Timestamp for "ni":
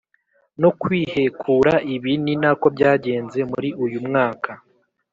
2.23-2.33